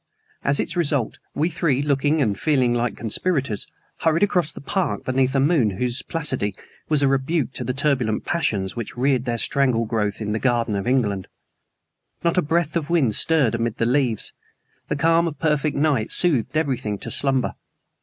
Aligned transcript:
As 0.43 0.59
its 0.59 0.75
result, 0.75 1.19
we 1.35 1.51
three, 1.51 1.83
looking 1.83 2.23
and 2.23 2.35
feeling 2.35 2.73
like 2.73 2.97
conspirators, 2.97 3.67
hurried 3.99 4.23
across 4.23 4.51
the 4.51 4.59
park 4.59 5.05
beneath 5.05 5.35
a 5.35 5.39
moon 5.39 5.69
whose 5.77 6.01
placidity 6.01 6.55
was 6.89 7.03
a 7.03 7.07
rebuke 7.07 7.51
to 7.53 7.63
the 7.63 7.71
turbulent 7.71 8.25
passions 8.25 8.75
which 8.75 8.97
reared 8.97 9.25
their 9.25 9.37
strangle 9.37 9.85
growth 9.85 10.19
in 10.19 10.31
the 10.31 10.39
garden 10.39 10.75
of 10.75 10.87
England. 10.87 11.27
Not 12.23 12.35
a 12.35 12.41
breath 12.41 12.75
of 12.75 12.89
wind 12.89 13.13
stirred 13.13 13.53
amid 13.53 13.77
the 13.77 13.85
leaves. 13.85 14.33
The 14.87 14.95
calm 14.95 15.27
of 15.27 15.37
perfect 15.37 15.77
night 15.77 16.11
soothed 16.11 16.57
everything 16.57 16.97
to 16.97 17.11
slumber. 17.11 17.53